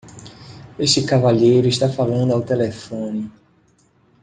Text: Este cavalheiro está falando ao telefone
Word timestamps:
Este 0.85 1.01
cavalheiro 1.09 1.67
está 1.69 1.87
falando 1.99 2.31
ao 2.33 2.41
telefone 2.51 3.23